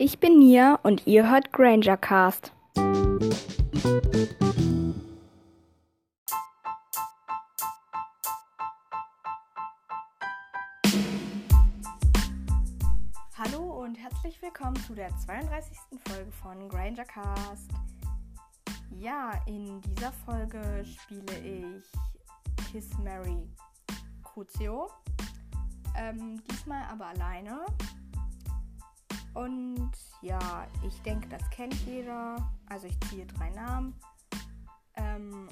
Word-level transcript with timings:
Ich 0.00 0.20
bin 0.20 0.38
Nia 0.38 0.78
und 0.84 1.08
ihr 1.08 1.28
hört 1.28 1.52
Granger 1.52 1.96
Cast. 1.96 2.52
Hallo 13.36 13.82
und 13.82 13.96
herzlich 13.96 14.40
willkommen 14.40 14.76
zu 14.86 14.94
der 14.94 15.08
32. 15.18 15.76
Folge 16.06 16.30
von 16.30 16.68
Granger 16.68 17.04
Cast. 17.04 17.72
Ja, 19.00 19.32
in 19.46 19.80
dieser 19.80 20.12
Folge 20.12 20.84
spiele 20.84 21.38
ich 21.40 22.70
Kiss 22.70 22.96
Mary 23.02 23.48
Crucio. 24.22 24.92
Ähm, 25.96 26.40
diesmal 26.48 26.84
aber 26.84 27.06
alleine. 27.06 27.66
Und 29.38 29.92
ja, 30.20 30.66
ich 30.84 31.00
denke, 31.02 31.28
das 31.28 31.48
kennt 31.50 31.74
jeder. 31.86 32.36
Also 32.66 32.88
ich 32.88 33.00
ziehe 33.02 33.24
drei 33.24 33.50
Namen. 33.50 33.94
Ähm, 34.96 35.48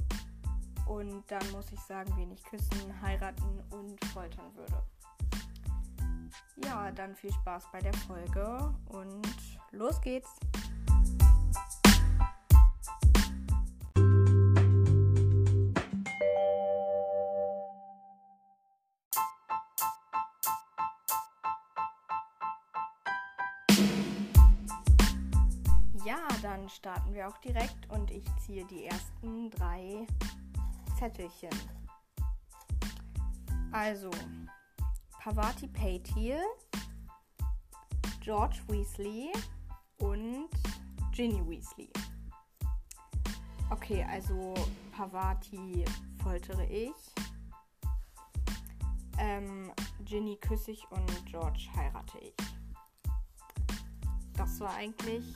und 0.88 1.22
dann 1.28 1.52
muss 1.52 1.70
ich 1.70 1.78
sagen, 1.78 2.12
wen 2.16 2.32
ich 2.32 2.42
küssen, 2.42 3.00
heiraten 3.00 3.62
und 3.70 4.04
foltern 4.06 4.52
würde. 4.56 4.82
Ja, 6.64 6.90
dann 6.90 7.14
viel 7.14 7.32
Spaß 7.32 7.70
bei 7.70 7.78
der 7.78 7.94
Folge 7.94 8.74
und 8.88 9.28
los 9.70 10.00
geht's. 10.00 10.34
Starten 26.76 27.14
wir 27.14 27.26
auch 27.26 27.38
direkt 27.38 27.88
und 27.90 28.10
ich 28.10 28.24
ziehe 28.36 28.64
die 28.66 28.84
ersten 28.84 29.50
drei 29.50 30.06
Zettelchen. 30.98 31.50
Also, 33.72 34.10
Pavati 35.18 35.68
Patil, 35.68 36.38
George 38.20 38.58
Weasley 38.68 39.32
und 39.98 40.48
Ginny 41.12 41.40
Weasley. 41.48 41.90
Okay, 43.70 44.06
also 44.08 44.54
Pavati 44.92 45.84
foltere 46.22 46.66
ich. 46.66 46.94
Ähm, 49.18 49.72
Ginny 50.04 50.36
küsse 50.36 50.72
ich 50.72 50.90
und 50.90 51.26
George 51.26 51.68
heirate 51.74 52.18
ich. 52.18 52.36
Das 54.34 54.60
war 54.60 54.74
eigentlich 54.74 55.34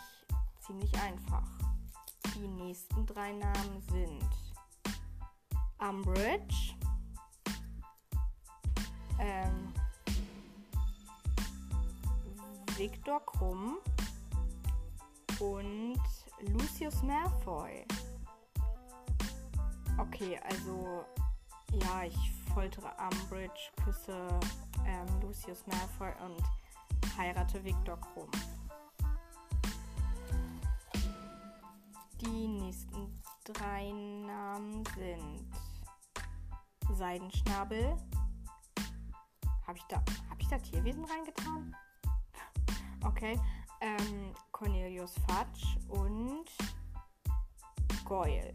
ziemlich 0.71 0.95
einfach. 1.01 1.43
Die 2.37 2.47
nächsten 2.47 3.05
drei 3.05 3.33
Namen 3.33 3.83
sind 3.91 4.29
Umbridge, 5.79 6.77
ähm, 9.19 9.73
Victor 12.77 13.21
Krumm 13.27 13.79
und 15.41 16.01
Lucius 16.53 17.03
Malfoy. 17.03 17.85
Okay, 19.99 20.39
also 20.45 21.05
ja, 21.73 22.05
ich 22.05 22.33
foltere 22.55 22.93
Umbridge, 23.11 23.73
küsse 23.85 24.29
ähm, 24.87 25.21
Lucius 25.21 25.67
Malfoy 25.67 26.13
und 26.25 27.19
heirate 27.19 27.63
Victor 27.65 27.99
Krumm. 28.01 28.31
Die 32.21 32.49
nächsten 32.49 33.23
drei 33.45 33.91
Namen 33.93 34.85
sind 34.95 35.51
Seidenschnabel. 36.93 37.97
Habe 39.67 39.79
ich, 39.79 39.85
da, 39.85 39.97
hab 40.29 40.39
ich 40.39 40.49
da 40.49 40.59
Tierwesen 40.59 41.05
reingetan? 41.05 41.75
Okay. 43.03 43.41
Ähm, 43.81 44.35
Cornelius 44.53 45.15
Fatsch 45.27 45.79
und 45.89 46.45
Goyle. 48.05 48.53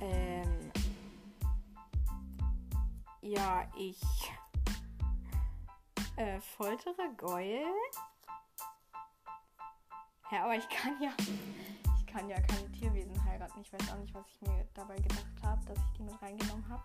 Ähm, 0.00 0.72
ja, 3.20 3.64
ich 3.78 4.00
äh, 6.16 6.40
foltere 6.40 7.14
Goyle. 7.16 7.64
Ja, 10.34 10.46
aber 10.46 10.56
ich 10.56 10.68
kann 10.68 11.00
ja, 11.00 11.10
ich 11.96 12.06
kann 12.06 12.28
ja 12.28 12.40
keine 12.40 12.68
Tierwesen 12.72 13.24
heiraten. 13.24 13.60
Ich 13.60 13.72
weiß 13.72 13.92
auch 13.92 13.98
nicht, 13.98 14.12
was 14.14 14.24
ich 14.26 14.40
mir 14.40 14.66
dabei 14.74 14.96
gedacht 14.96 15.26
habe, 15.44 15.64
dass 15.64 15.78
ich 15.78 15.92
die 15.96 16.02
mit 16.02 16.20
reingenommen 16.20 16.68
habe. 16.68 16.82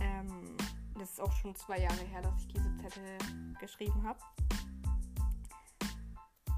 Ähm, 0.00 0.56
das 0.98 1.10
ist 1.10 1.20
auch 1.20 1.32
schon 1.32 1.54
zwei 1.54 1.80
Jahre 1.80 2.02
her, 2.04 2.22
dass 2.22 2.32
ich 2.38 2.48
diese 2.48 2.74
Zettel 2.78 3.18
geschrieben 3.60 4.02
habe. 4.04 4.18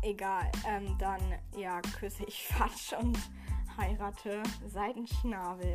Egal, 0.03 0.53
ähm, 0.69 0.97
dann 1.01 1.21
ja 1.57 1.81
küsse 1.81 2.25
ich 2.27 2.47
Fatsch 2.47 2.93
und 2.93 3.19
heirate 3.77 4.41
Seidenschnabel. 4.69 5.73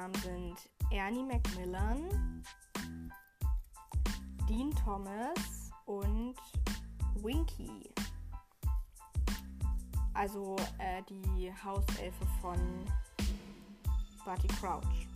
Namen 0.00 0.14
sind 0.22 0.56
Ernie 0.90 1.24
Macmillan, 1.24 2.42
Dean 4.48 4.70
Thomas 4.82 5.70
und 5.84 6.36
Winky. 7.16 7.92
Also 10.14 10.56
äh, 10.78 11.02
die 11.02 11.52
Hauselfe 11.62 12.26
von 12.40 12.58
Barty 14.24 14.48
Crouch. 14.48 15.06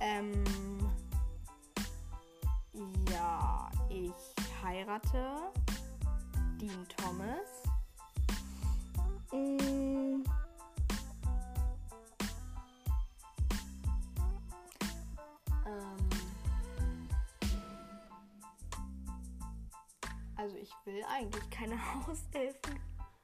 Ähm, 0.00 0.42
ja, 3.10 3.70
ich 3.90 4.12
heirate 4.64 5.52
Dean 6.58 6.86
Thomas. 6.96 7.62
Mm. 9.30 10.24
Also 20.46 20.58
ich 20.58 20.72
will 20.84 21.02
eigentlich 21.08 21.50
keine 21.50 21.76
Hauselfen 21.76 22.78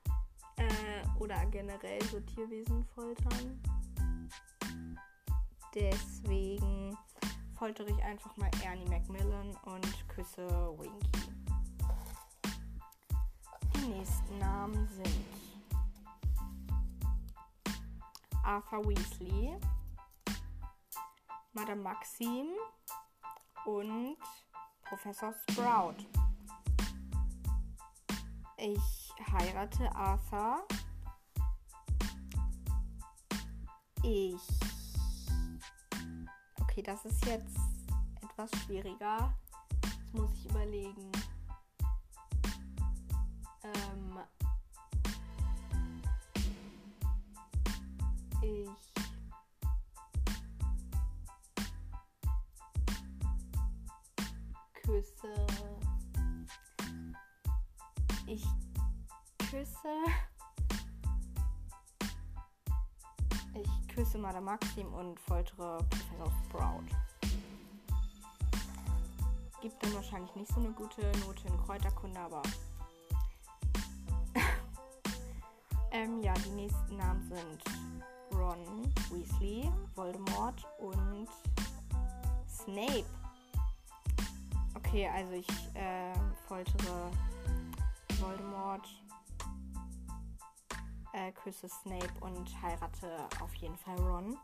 äh, 0.56 1.20
oder 1.20 1.46
generell 1.46 2.02
so 2.06 2.18
Tierwesen 2.18 2.84
foltern. 2.96 3.62
Deswegen 5.72 6.98
foltere 7.54 7.90
ich 7.90 8.02
einfach 8.02 8.36
mal 8.36 8.50
Ernie 8.64 8.88
Macmillan 8.88 9.56
und 9.66 10.08
küsse 10.08 10.48
Winky. 10.78 11.32
Die 13.76 13.86
nächsten 13.86 14.38
Namen 14.38 14.88
sind 14.88 15.24
Arthur 18.42 18.84
Weasley, 18.84 19.56
Madame 21.52 21.82
Maxim 21.82 22.48
und 23.64 24.16
Professor 24.82 25.32
Sprout. 25.48 26.21
Ich 28.64 29.12
heirate 29.32 29.90
Arthur. 29.92 30.64
Ich. 34.04 34.40
Okay, 36.60 36.80
das 36.84 37.04
ist 37.04 37.26
jetzt 37.26 37.58
etwas 38.22 38.50
schwieriger. 38.64 39.34
Jetzt 39.82 40.14
muss 40.14 40.30
ich 40.34 40.48
überlegen. 40.48 41.10
Ähm. 43.64 44.20
Ich. 48.42 48.81
Küsse. 59.52 59.88
Ich 63.54 63.88
küsse 63.94 64.16
Madame 64.16 64.46
Maxim 64.46 64.90
und 64.94 65.20
foltere 65.20 65.76
Professor 65.90 66.32
Sprout. 66.44 66.84
Gibt 69.60 69.82
dann 69.84 69.94
wahrscheinlich 69.94 70.34
nicht 70.36 70.54
so 70.54 70.60
eine 70.60 70.70
gute 70.70 71.02
Note 71.18 71.46
in 71.48 71.58
Kräuterkunde, 71.58 72.18
aber. 72.18 72.42
ähm, 75.92 76.22
ja, 76.22 76.32
die 76.32 76.50
nächsten 76.50 76.96
Namen 76.96 77.22
sind 77.28 77.62
Ron 78.34 78.90
Weasley, 79.10 79.70
Voldemort 79.94 80.66
und 80.78 81.28
Snape. 82.48 83.04
Okay, 84.74 85.06
also 85.08 85.32
ich 85.34 85.48
äh, 85.74 86.14
foltere 86.48 87.10
Voldemort, 88.18 89.01
äh, 91.12 91.32
küsse 91.32 91.68
Snape 91.68 92.12
und 92.20 92.50
heirate 92.62 93.28
auf 93.40 93.54
jeden 93.56 93.76
Fall 93.76 93.98
Ron. 93.98 94.38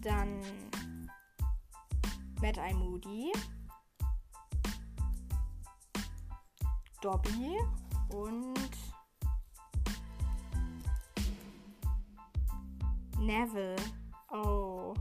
Dann 0.00 0.40
Mad 2.40 2.60
Eye 2.60 2.74
Moody, 2.74 3.32
Dobby 7.00 7.56
und 8.10 8.70
Neville. 13.18 13.76
Oh. 14.32 14.94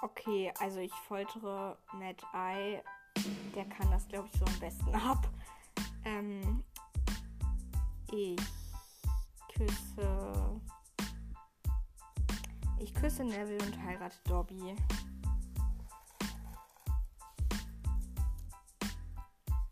Okay, 0.00 0.52
also 0.60 0.78
ich 0.78 0.92
foltere 0.92 1.76
Mad 1.92 2.24
Eye. 2.32 2.82
Der 3.58 3.68
kann 3.68 3.90
das, 3.90 4.06
glaube 4.06 4.28
ich, 4.32 4.38
so 4.38 4.44
am 4.44 4.60
besten 4.60 4.94
ab. 4.94 5.28
Ähm, 6.04 6.62
ich 8.12 8.38
küsse. 9.52 10.60
Ich 12.78 12.94
küsse 12.94 13.24
Neville 13.24 13.58
und 13.66 13.84
heirate 13.84 14.14
Dobby. 14.26 14.76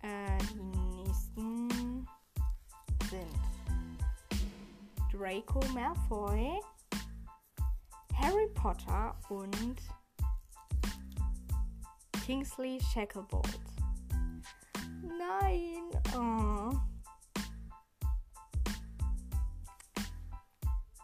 Äh, 0.03 0.39
die 0.53 0.63
nächsten 1.05 2.09
sind 3.09 3.39
Draco 5.13 5.61
Malfoy, 5.73 6.61
Harry 8.17 8.49
Potter 8.53 9.17
und 9.29 9.77
Kingsley 12.25 12.81
Shacklebolt. 12.93 13.76
Nein. 15.19 15.91
Oh. 16.17 16.73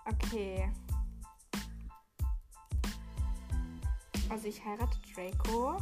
Okay. 0.07 0.71
Also 4.29 4.49
ich 4.49 4.65
heirate 4.65 4.97
Draco. 5.15 5.79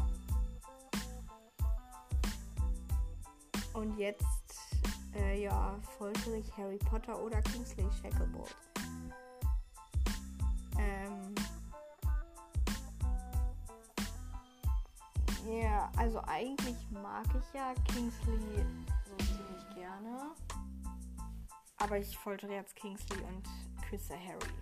Und 3.75 3.97
jetzt, 3.97 4.25
äh, 5.15 5.43
ja, 5.43 5.79
foltere 5.97 6.39
ich 6.39 6.57
Harry 6.57 6.79
Potter 6.79 7.19
oder 7.23 7.41
Kingsley 7.43 7.87
Shacklebolt. 8.03 8.70
Ja, 15.51 15.91
also 15.97 16.23
eigentlich 16.29 16.77
mag 16.91 17.27
ich 17.37 17.55
ja 17.55 17.75
Kingsley 17.93 18.65
so 19.05 19.17
ziemlich 19.17 19.75
gerne. 19.75 20.31
Aber 21.79 21.99
ich 21.99 22.17
foltere 22.17 22.53
jetzt 22.53 22.77
Kingsley 22.77 23.21
und 23.23 23.49
küsse 23.89 24.15
Harry. 24.15 24.55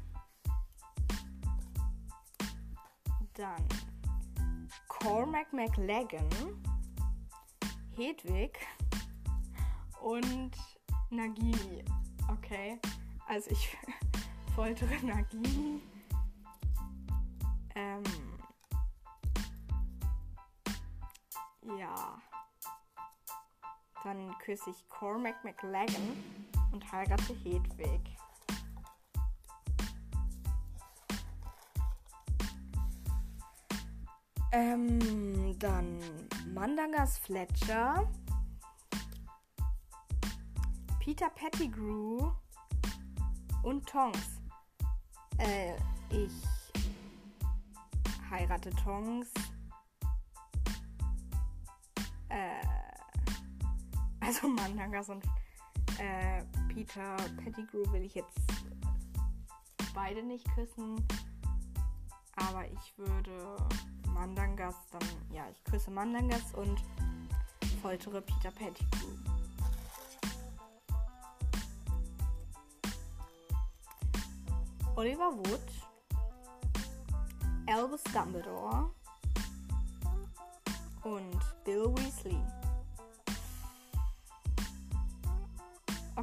Dann 3.35 3.62
Cormac 4.87 5.52
McLagan, 5.52 6.29
Hedwig 7.94 8.58
und 10.00 10.56
Nagini. 11.11 11.85
Okay, 12.29 12.81
also 13.26 13.50
ich 13.50 13.76
foltere 14.55 15.05
Nagini. 15.05 15.82
Ähm, 17.75 18.27
ja. 21.76 22.20
Dann 24.05 24.37
küsse 24.38 24.70
ich 24.70 24.88
Cormac 24.88 25.43
McLagan 25.44 26.17
und 26.73 26.93
heirate 26.93 27.35
Hedwig. 27.35 28.00
Ähm, 34.53 35.59
dann 35.59 36.00
Mandangas 36.55 37.19
Fletcher, 37.19 38.11
Peter 41.00 41.29
Pettigrew 41.31 42.32
und 43.62 43.87
Tongs. 43.87 44.41
Äh, 45.37 45.75
ich 46.11 46.32
heirate 48.31 48.71
Tongs. 48.71 49.29
Also 54.28 54.46
Mandangas 54.46 55.08
und 55.08 55.25
äh, 55.98 56.44
Peter 56.69 57.16
Pettigrew 57.42 57.90
will 57.92 58.04
ich 58.04 58.14
jetzt 58.14 58.36
beide 59.94 60.22
nicht 60.22 60.46
küssen. 60.54 61.02
Aber 62.36 62.66
ich 62.66 62.98
würde 62.98 63.56
Mandangas 64.12 64.75
dann, 64.92 65.08
ja, 65.32 65.48
ich 65.50 65.64
küsse 65.64 65.90
Mandangas 65.90 66.52
und 66.54 66.84
foltere 67.80 68.20
Peter 68.20 68.50
Pettigrew. 68.50 69.16
Oliver 74.94 75.32
Wood, 75.32 75.60
Albus 77.66 78.02
Dumbledore 78.12 78.90
und 81.04 81.64
Bill 81.64 81.94
Weasley. 81.96 82.38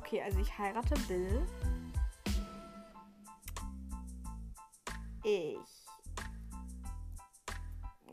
Okay, 0.05 0.21
also 0.21 0.37
ich 0.39 0.55
heirate 0.55 0.93
Bill. 1.07 1.47
Ich. 5.23 5.57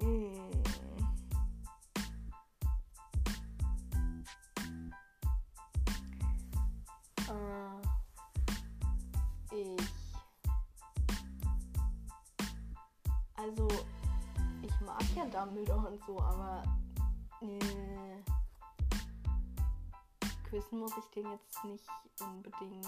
Hm. 0.01 0.51
Äh, 7.29 7.83
ich. 9.55 9.83
Also, 13.35 13.69
ich 14.63 14.81
mag 14.81 15.03
ja 15.15 15.27
Dumbledore 15.27 15.89
und 15.89 16.03
so, 16.07 16.19
aber. 16.19 16.63
Küssen 20.73 20.79
muss 20.81 20.97
ich 20.97 21.11
den 21.11 21.31
jetzt 21.31 21.65
nicht 21.65 21.87
unbedingt. 22.21 22.87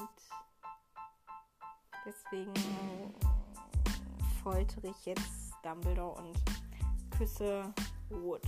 Deswegen 2.06 2.54
foltere 4.42 4.88
ich 4.88 5.06
jetzt 5.06 5.52
Dumbledore 5.62 6.20
und 6.20 6.42
küsse 7.16 7.72
Wood 8.10 8.42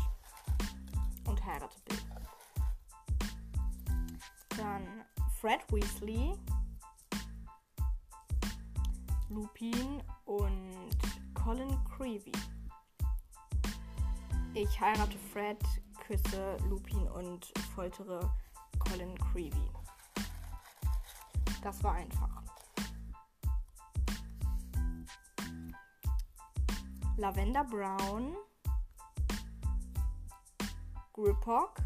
und 1.27 1.45
heirate 1.45 1.79
Bill. 1.85 1.99
Dann 4.57 5.05
Fred 5.41 5.61
Weasley, 5.71 6.35
Lupin 9.29 10.03
und 10.25 10.99
Colin 11.35 11.79
Creevy. 11.85 12.33
Ich 14.55 14.81
heirate 14.81 15.19
Fred, 15.33 15.59
küsse 16.07 16.57
Lupin 16.69 17.07
und 17.09 17.53
foltere 17.75 18.31
Colin 18.89 19.17
Creevy. 19.19 19.71
Das 21.63 21.83
war 21.83 21.95
einfach. 21.95 22.43
Lavender 27.17 27.65
Brown, 27.65 28.37
Griphock 31.15 31.77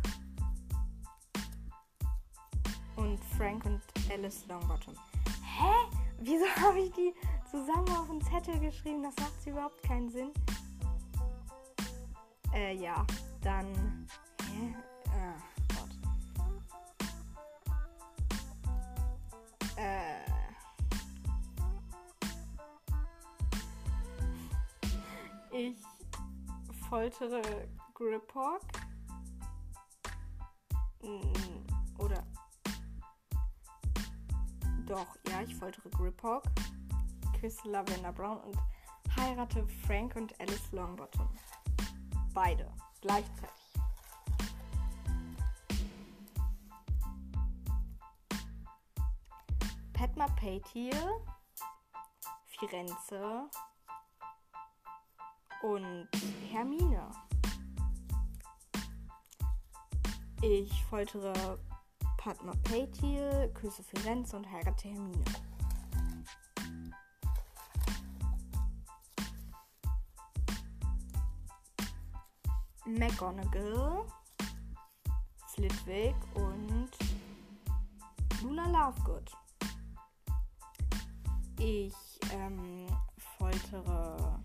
und 2.96 3.24
Frank 3.36 3.64
und 3.64 3.80
Alice 4.10 4.44
Longbottom. 4.48 4.94
Hä? 5.44 5.96
Wieso 6.18 6.44
habe 6.60 6.80
ich 6.80 6.92
die 6.92 7.14
zusammen 7.50 7.88
auf 7.90 8.08
den 8.08 8.20
Zettel 8.22 8.58
geschrieben? 8.58 9.02
Das 9.02 9.14
macht 9.16 9.46
überhaupt 9.46 9.82
keinen 9.82 10.10
Sinn. 10.10 10.32
Äh, 12.52 12.74
ja. 12.76 13.06
Dann. 13.40 14.06
Ich 25.60 25.76
foltere 26.88 27.42
Griphock. 27.92 28.62
Mm, 31.02 31.98
Oder. 31.98 32.24
Doch, 34.86 35.06
ja, 35.28 35.42
ich 35.42 35.54
foltere 35.54 35.90
Griphawk, 35.90 36.44
küsse 37.38 37.68
Lavender 37.68 38.10
Brown 38.10 38.38
und 38.38 38.56
heirate 39.18 39.66
Frank 39.86 40.16
und 40.16 40.32
Alice 40.40 40.72
Longbottom. 40.72 41.28
Beide 42.32 42.66
gleichzeitig. 43.02 43.50
Padma 49.92 50.26
Patil, 50.28 50.94
Firenze 52.46 53.50
und 55.62 56.08
Hermine. 56.50 57.10
Ich 60.42 60.84
foltere 60.84 61.58
Padma 62.16 62.52
Patil, 62.64 63.50
küsse 63.54 63.82
Firenze 63.82 64.36
und 64.36 64.50
heirate 64.50 64.88
Hermine. 64.88 65.24
McGonagall, 72.86 74.04
Flitwick 75.54 76.16
und 76.34 76.90
Luna 78.42 78.66
Lovegood. 78.66 79.30
Ich 81.58 81.94
ähm, 82.32 82.86
foltere 83.38 84.40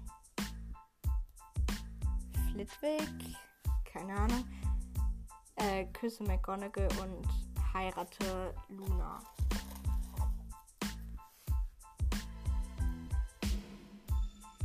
Flitwick, 2.55 3.35
keine 3.83 4.13
Ahnung, 4.15 4.45
äh, 5.57 5.83
küsse 5.87 6.23
McGonagall 6.23 6.87
und 7.01 7.27
heirate 7.73 8.55
Luna. 8.69 9.19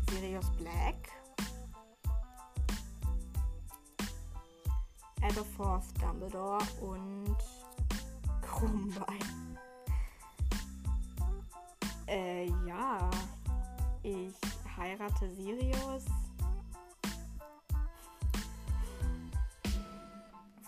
Sirius 0.08 0.48
Black. 0.52 1.10
Aberforth 5.22 5.86
Dumbledore 6.00 6.64
und 6.80 7.36
Krummbein. 8.40 9.58
Äh, 12.06 12.46
ja. 12.68 13.10
Ich 14.04 14.32
heirate 14.76 15.28
Sirius. 15.34 16.04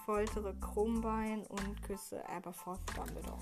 Foltere 0.04 0.54
Krummbein 0.61 1.47
und 1.47 1.82
küsse 1.82 2.28
Aberforth 2.28 2.80
Dumbledore. 2.97 3.38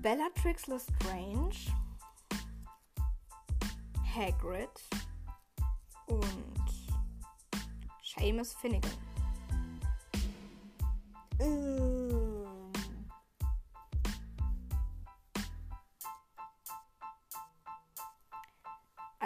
Bellatrix 0.00 0.66
Lestrange, 0.66 1.54
Hagrid 4.16 4.68
und 6.06 6.66
Seamus 8.02 8.54
Finnegan. 8.54 8.90
Ähm. 11.38 11.91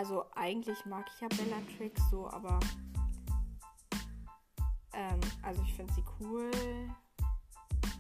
Also 0.07 0.25
eigentlich 0.37 0.87
mag 0.87 1.05
ich 1.13 1.21
ja 1.21 1.27
Bellatrix 1.27 2.01
so, 2.13 2.31
aber 2.31 2.61
ähm, 4.93 5.19
also 5.43 5.61
ich 5.63 5.75
finde 5.75 5.93
sie 5.95 6.05
cool 6.21 6.49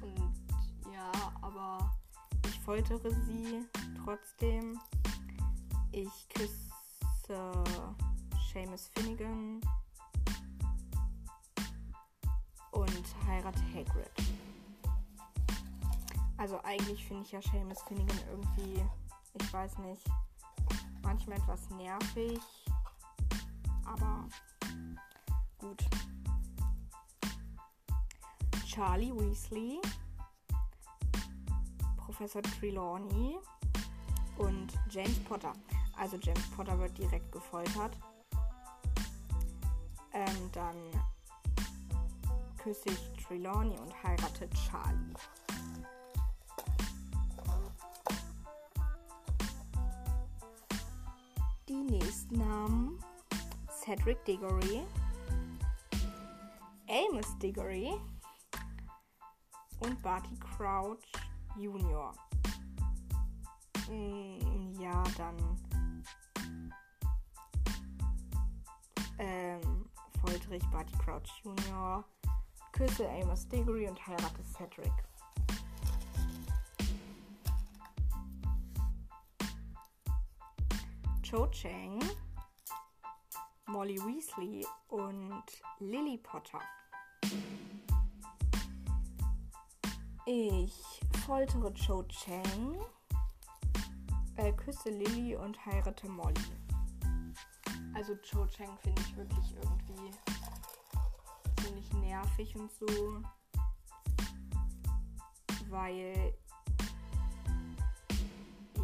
und 0.02 0.92
ja, 0.94 1.10
aber 1.42 1.92
ich 2.46 2.60
foltere 2.60 3.10
sie 3.24 3.66
trotzdem. 4.04 4.78
Ich 5.90 6.28
küsse 6.28 6.70
Seamus 8.52 8.88
Finnegan 8.94 9.60
und 12.70 13.26
heirate 13.26 13.62
Hagrid. 13.74 14.12
Also 16.36 16.62
eigentlich 16.62 17.04
finde 17.04 17.24
ich 17.24 17.32
ja 17.32 17.42
Seamus 17.42 17.82
Finnegan 17.82 18.20
irgendwie, 18.30 18.80
ich 19.34 19.52
weiß 19.52 19.78
nicht, 19.78 20.04
manchmal 21.06 21.38
etwas 21.38 21.70
nervig, 21.70 22.40
aber 23.84 24.24
gut. 25.58 25.84
Charlie 28.66 29.12
Weasley, 29.14 29.80
Professor 31.96 32.42
Trelawney 32.42 33.38
und 34.38 34.72
James 34.90 35.18
Potter. 35.20 35.52
Also 35.96 36.16
James 36.18 36.50
Potter 36.50 36.78
wird 36.78 36.98
direkt 36.98 37.30
gefoltert. 37.30 37.96
Ähm, 40.12 40.50
dann 40.52 40.76
küsse 42.58 42.90
ich 42.90 43.24
Trelawney 43.24 43.78
und 43.78 44.02
heirate 44.02 44.50
Charlie. 44.50 45.14
Nächsten 52.06 52.38
Namen 52.38 53.00
Cedric 53.68 54.24
Diggory, 54.26 54.86
Amos 56.86 57.36
Diggory 57.42 57.94
und 59.80 60.00
Barty 60.02 60.36
Crouch 60.38 61.02
Jr. 61.58 62.12
Mm, 63.90 64.80
ja, 64.80 65.02
dann 65.16 65.36
ähm, 69.18 69.90
foltere 70.20 70.58
ich 70.58 70.66
Barty 70.70 70.96
Crouch 70.98 71.42
Jr., 71.42 72.04
küsse 72.70 73.10
Amos 73.20 73.48
Diggory 73.48 73.88
und 73.88 74.06
heirate 74.06 74.44
Cedric. 74.44 74.92
Cho 81.28 81.48
Chang, 81.48 82.00
Molly 83.66 83.98
Weasley 83.98 84.64
und 84.86 85.42
Lily 85.80 86.18
Potter. 86.18 86.60
Ich 90.24 91.00
foltere 91.26 91.74
Cho 91.74 92.04
Chang, 92.04 92.76
äh, 94.36 94.52
küsse 94.52 94.90
Lily 94.90 95.34
und 95.34 95.58
heirate 95.66 96.08
Molly. 96.08 96.34
Also 97.92 98.14
Cho 98.22 98.46
Chang 98.46 98.78
finde 98.78 99.02
ich 99.02 99.16
wirklich 99.16 99.56
irgendwie 99.56 100.12
ziemlich 101.60 101.92
nervig 101.94 102.54
und 102.54 102.70
so. 102.70 103.20
Weil 105.70 106.32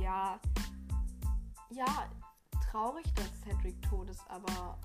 ja, 0.01 0.41
ja, 1.71 2.11
traurig, 2.73 3.05
dass 3.15 3.31
Cedric 3.43 3.81
tot 3.83 4.09
ist, 4.09 4.23
aber 4.31 4.79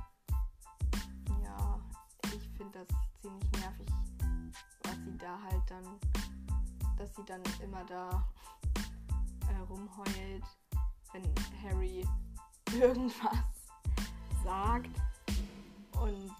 ja, 1.41 1.79
ich 2.35 2.49
finde 2.57 2.79
das 2.79 3.21
ziemlich 3.21 3.49
nervig, 3.53 3.87
was 4.83 4.95
sie 5.05 5.17
da 5.17 5.39
halt 5.41 5.63
dann, 5.69 5.85
dass 6.97 7.15
sie 7.15 7.23
dann 7.23 7.41
immer 7.63 7.85
da 7.85 8.27
äh, 9.49 9.61
rumheult, 9.69 10.43
wenn 11.13 11.33
Harry 11.63 12.05
irgendwas 12.73 13.37
sagt 14.43 14.91
und 16.01 16.35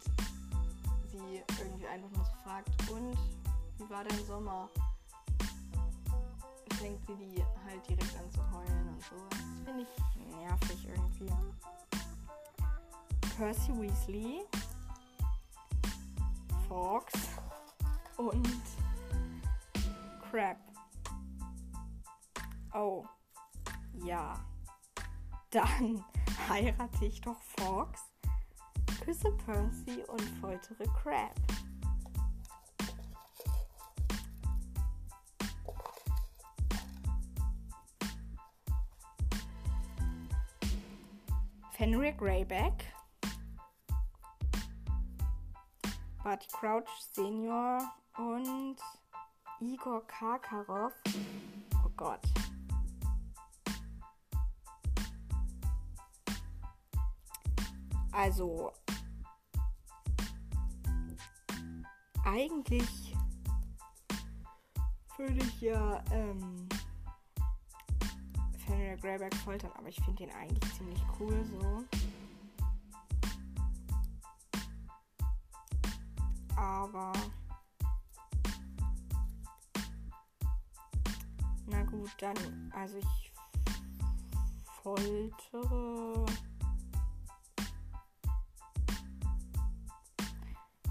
sie 1.10 1.44
irgendwie 1.60 1.88
einfach 1.88 2.12
nur 2.12 2.26
so 2.26 2.32
fragt, 2.44 2.92
und 2.92 3.18
wie 3.78 3.90
war 3.90 4.04
dein 4.04 4.26
Sommer? 4.26 4.70
Fängt 6.80 7.06
sie 7.08 7.16
die 7.16 7.44
halt 7.66 7.90
direkt 7.90 8.16
an 8.18 8.32
zu 8.32 8.52
heulen 8.52 8.90
und 8.90 9.02
so. 9.02 9.16
Das 9.30 9.40
finde 9.66 9.84
ich 9.84 10.36
nervig 10.36 10.88
irgendwie. 10.88 11.34
Percy 13.36 13.72
Weasley, 13.80 14.42
Fox 16.68 17.14
und 18.18 18.62
Crab. 20.30 20.58
Oh, 22.74 23.06
ja. 24.06 24.40
Dann 25.52 26.04
heirate 26.50 27.06
ich 27.06 27.22
doch 27.22 27.42
Fox, 27.58 28.02
küsse 29.04 29.32
Percy 29.46 30.04
und 30.08 30.22
foltere 30.42 30.84
Crab. 31.02 31.36
Fenrir 41.88 42.12
Greyback, 42.12 42.84
Barty 46.22 46.48
Crouch 46.52 46.90
Senior 47.14 47.82
und 48.18 48.76
Igor 49.62 50.06
Karkarow. 50.06 50.92
Oh 51.86 51.90
Gott. 51.96 52.20
Also, 58.12 58.74
eigentlich 62.26 63.16
würde 65.18 65.40
ich 65.40 65.62
ja 65.62 66.04
ähm, 66.12 66.68
Fenrir 68.68 68.98
Greyback 68.98 69.34
foltern, 69.36 69.72
aber 69.78 69.88
ich 69.88 70.00
finde 70.04 70.24
ihn 70.24 70.32
eigentlich 70.32 70.74
ziemlich 70.76 71.02
cool 71.20 71.44
so. 71.46 71.84
Aber 76.56 77.14
na 81.68 81.84
gut, 81.84 82.12
dann 82.20 82.72
also 82.76 82.98
ich 82.98 83.32
foltere 84.84 86.26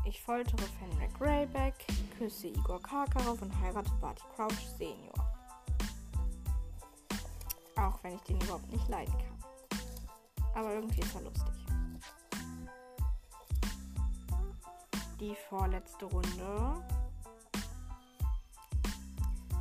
Ich 0.05 0.23
foltere 0.23 0.63
Fenrir 0.79 1.09
Greyback, 1.19 1.75
küsse 2.17 2.47
Igor 2.47 2.81
Karkarow 2.81 3.43
und 3.43 3.61
heirate 3.61 3.91
Barty 4.01 4.23
Crouch 4.37 4.69
Senior. 4.79 5.36
Auch 7.77 8.03
wenn 8.03 8.15
ich 8.15 8.23
den 8.23 8.41
überhaupt 8.41 8.71
nicht 8.71 8.89
leiden 8.89 9.15
kann. 9.19 9.81
Aber 10.55 10.73
irgendwie 10.73 11.01
ist 11.01 11.15
er 11.15 11.23
lustig. 11.23 11.55
Die 15.21 15.35
vorletzte 15.49 16.07
Runde. 16.07 16.85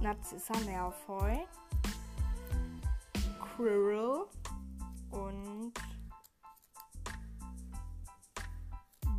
Narcissa 0.01 0.53
Malfoy, 0.65 1.47
Quirrell 3.39 4.25
und 5.09 5.73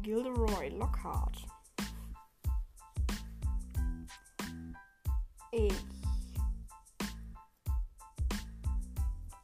Gilderoy 0.02 0.68
Lockhart. 0.68 1.44
Ich. 5.50 5.95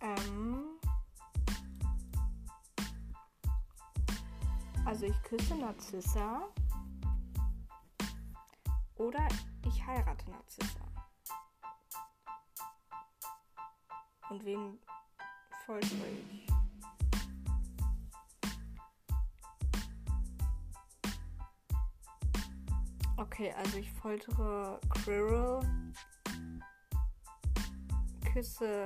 Ähm. 0.03 0.65
Also 4.85 5.07
ich 5.07 5.23
küsse 5.23 5.55
Narzissa. 5.55 6.43
Oder 8.97 9.27
ich 9.65 9.87
heirate 9.87 10.31
Narzissa. 10.31 10.81
Und 14.31 14.45
wen 14.45 14.79
foltere 15.67 16.09
ich? 16.31 16.47
Okay, 23.17 23.53
also 23.57 23.79
ich 23.79 23.91
foltere 23.93 24.81
Quirrell, 24.91 25.61
küsse 28.33 28.85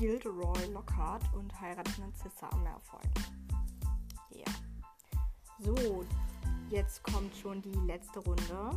Gilderoy 0.00 0.64
Lockhart 0.72 1.22
und 1.34 1.52
heirate 1.60 2.00
Narcissa 2.00 2.48
Malfoy. 2.56 3.02
Ja. 4.30 4.46
So, 5.58 6.06
jetzt 6.70 7.02
kommt 7.02 7.36
schon 7.36 7.60
die 7.60 7.78
letzte 7.86 8.20
Runde. 8.20 8.70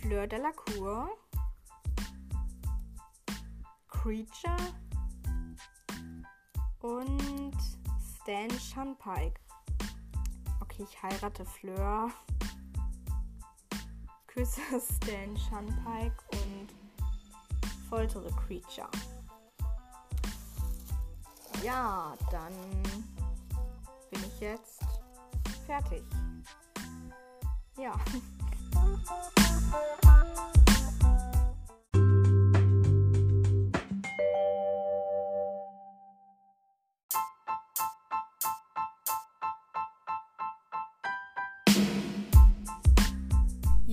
Fleur 0.00 0.28
de 0.28 0.38
la 0.38 0.52
Cour, 0.52 1.10
Creature 3.88 4.56
und 6.80 7.56
Stan 8.22 8.50
Shunpike 8.50 9.40
okay, 10.78 10.86
ich 10.88 11.02
heirate 11.02 11.44
Fleur, 11.44 12.10
küsse 14.28 14.60
Stan 14.80 15.36
Shunpike 15.36 16.22
und 16.32 16.47
foltere 17.88 18.30
Creature. 18.46 18.88
Ja, 21.62 22.14
dann 22.30 22.52
bin 24.10 24.22
ich 24.24 24.40
jetzt 24.40 24.80
fertig. 25.66 26.02
Ja. 27.76 27.94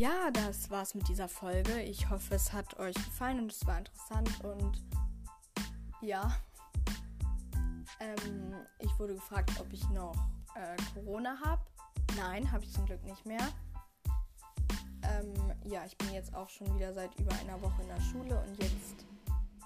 Ja, 0.06 0.30
das 0.30 0.70
war's 0.70 0.94
mit 0.94 1.08
dieser 1.08 1.28
Folge. 1.28 1.82
Ich 1.82 2.12
hoffe, 2.12 2.36
es 2.36 2.54
hat 2.54 2.78
euch 2.78 2.94
gefallen 2.94 3.40
und 3.40 3.52
es 3.52 3.66
war 3.66 3.80
interessant 3.80 4.30
und 4.44 4.80
ja. 6.00 6.32
Ähm, 8.00 8.54
ich 8.78 9.00
wurde 9.00 9.16
gefragt, 9.16 9.50
ob 9.60 9.74
ich 9.74 9.90
noch 9.90 10.14
äh, 10.54 10.78
Corona 10.94 11.36
habe. 11.44 11.64
Nein, 12.18 12.52
habe 12.52 12.64
ich 12.64 12.72
zum 12.72 12.86
Glück 12.86 13.04
nicht 13.04 13.26
mehr. 13.26 13.48
Ähm, 15.02 15.34
ja, 15.64 15.84
ich 15.88 15.98
bin 15.98 16.14
jetzt 16.14 16.36
auch 16.36 16.50
schon 16.50 16.72
wieder 16.76 16.94
seit 16.94 17.20
über 17.20 17.34
einer 17.40 17.60
Woche 17.60 17.82
in 17.82 17.88
der 17.88 18.02
Schule 18.02 18.40
und 18.48 18.62
jetzt 18.62 19.08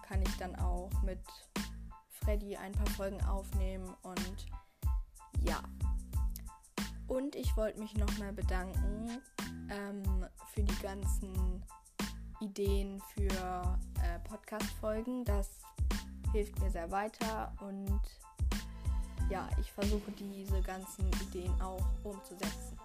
kann 0.04 0.22
ich 0.22 0.38
dann 0.38 0.56
auch 0.56 0.90
mit 1.04 1.20
Freddy 2.24 2.56
ein 2.56 2.72
paar 2.72 2.88
Folgen 2.92 3.22
aufnehmen 3.26 3.94
und 4.04 4.46
ja. 5.42 5.62
Und 7.10 7.36
ich 7.36 7.58
wollte 7.58 7.80
mich 7.80 7.98
nochmal 7.98 8.32
bedanken 8.32 9.20
ähm, 9.70 10.26
für 10.54 10.62
die 10.62 10.82
ganzen 10.82 11.64
Ideen 12.40 13.02
für 13.14 13.80
äh, 14.04 14.20
Podcast-Folgen. 14.28 15.26
Das 15.26 15.50
hilft 16.32 16.60
mir 16.60 16.70
sehr 16.70 16.90
weiter 16.92 17.52
und 17.62 18.00
ja, 19.30 19.50
ich 19.60 19.72
versuche 19.72 20.12
diese 20.12 20.62
ganzen 20.62 21.08
Ideen 21.24 21.60
auch 21.62 21.84
umzusetzen. 22.04 22.78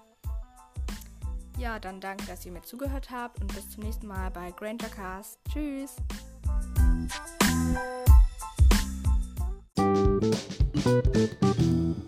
Ja, 1.59 1.79
dann 1.79 2.01
danke, 2.01 2.25
dass 2.25 2.47
ihr 2.47 2.53
mir 2.53 2.63
zugehört 2.63 3.11
habt 3.11 3.41
und 3.41 3.55
bis 3.55 3.71
zum 3.71 3.85
nächsten 3.85 4.07
Mal 4.07 4.31
bei 4.31 4.51
Granger 4.53 4.89
Cast. 4.89 5.39
Tschüss! 5.53 5.97
Musik 9.77 12.05